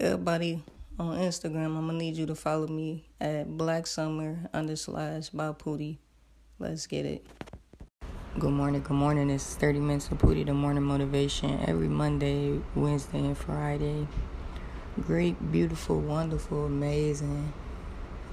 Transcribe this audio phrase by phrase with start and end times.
[0.00, 0.62] everybody
[0.96, 5.50] on Instagram, I'm gonna need you to follow me at Black Summer under slash by
[5.52, 5.98] Poody.
[6.60, 7.26] Let's get it.
[8.38, 9.28] Good morning, good morning.
[9.28, 14.06] It's 30 minutes of Poody, the morning motivation every Monday, Wednesday, and Friday.
[15.00, 17.52] Great, beautiful, wonderful, amazing,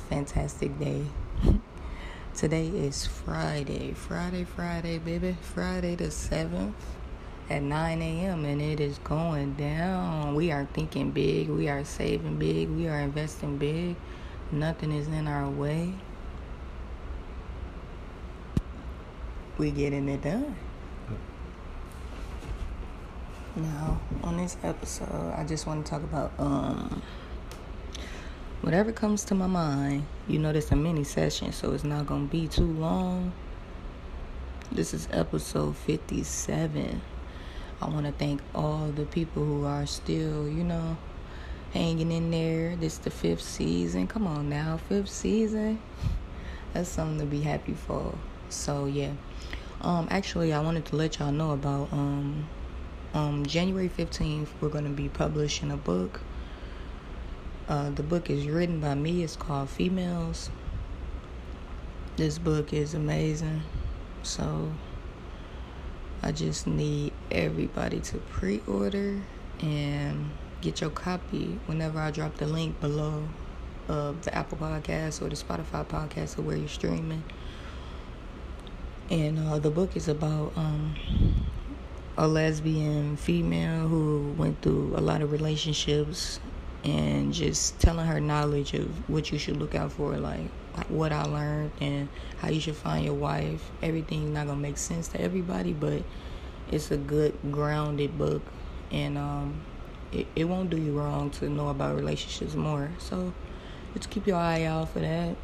[0.09, 1.03] fantastic day.
[2.35, 3.93] Today is Friday.
[3.93, 5.35] Friday, Friday, baby.
[5.41, 6.73] Friday the 7th
[7.49, 8.45] at 9 a.m.
[8.45, 10.33] and it is going down.
[10.33, 11.49] We are thinking big.
[11.49, 12.69] We are saving big.
[12.69, 13.95] We are investing big.
[14.51, 15.93] Nothing is in our way.
[19.57, 20.55] We getting it done.
[23.55, 27.01] Now, on this episode, I just want to talk about um
[28.61, 30.05] whatever comes to my mind.
[30.27, 33.31] You know, this a mini session, so it's not gonna be too long.
[34.71, 37.01] This is episode 57.
[37.81, 40.97] I want to thank all the people who are still, you know,
[41.73, 42.75] hanging in there.
[42.75, 44.07] This is the fifth season.
[44.07, 45.81] Come on now, fifth season.
[46.73, 48.15] That's something to be happy for.
[48.49, 49.11] So yeah.
[49.81, 52.47] Um, actually, I wanted to let y'all know about um,
[53.13, 54.51] um, January fifteenth.
[54.61, 56.21] We're gonna be publishing a book.
[57.67, 59.23] Uh, the book is written by me.
[59.23, 60.49] It's called Females.
[62.15, 63.63] This book is amazing.
[64.23, 64.71] So
[66.25, 69.21] I just need everybody to pre order
[69.59, 73.27] and get your copy whenever I drop the link below
[73.87, 77.23] of the Apple Podcast or the Spotify podcast or where you're streaming.
[79.11, 80.95] And uh, the book is about um,
[82.17, 86.39] a lesbian female who went through a lot of relationships
[86.85, 90.49] and just telling her knowledge of what you should look out for, like
[90.87, 93.71] what I learned and how you should find your wife.
[93.81, 96.03] Everything's not gonna make sense to everybody, but
[96.71, 98.43] it's a good grounded book,
[98.91, 99.61] and um,
[100.11, 102.91] it it won't do you wrong to know about relationships more.
[102.99, 103.33] So
[103.95, 105.35] just keep your eye out for that,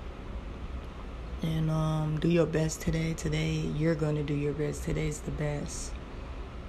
[1.42, 3.14] and um, do your best today.
[3.14, 4.84] Today you're gonna do your best.
[4.84, 5.92] Today's the best.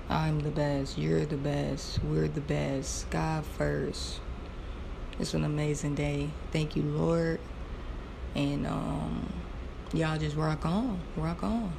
[0.09, 0.97] I'm the best.
[0.97, 2.03] You're the best.
[2.03, 3.11] We're the best.
[3.11, 4.21] God first.
[5.19, 6.31] It's an amazing day.
[6.53, 7.39] Thank you, Lord.
[8.35, 9.31] And um,
[9.93, 11.73] y'all just rock on, rock on,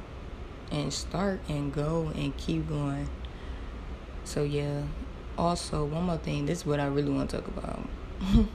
[0.70, 3.08] and start and go and keep going.
[4.24, 4.82] So yeah.
[5.36, 6.46] Also, one more thing.
[6.46, 7.80] This is what I really want to talk about.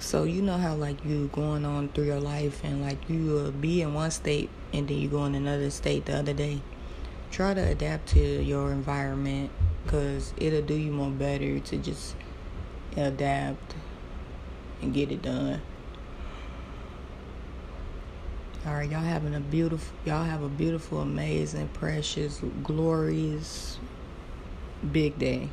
[0.00, 3.52] so you know how like you going on through your life and like you will
[3.52, 6.60] be in one state and then you go in another state the other day.
[7.30, 9.50] Try to adapt to your environment
[9.84, 12.16] because it'll do you more better to just
[12.96, 13.74] adapt
[14.82, 15.60] and get it done.
[18.66, 23.78] All right, y'all having a beautiful, y'all have a beautiful, amazing, precious, glorious,
[24.90, 25.50] big day.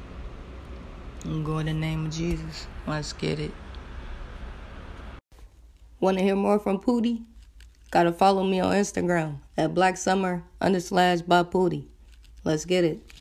[1.26, 2.68] I'm going in the name of Jesus.
[2.88, 3.52] Let's get it.
[6.00, 7.22] Want to hear more from Poody?
[7.92, 10.80] Gotta follow me on Instagram at Black Summer under
[11.28, 11.88] by Poody.
[12.44, 13.21] Let's get it.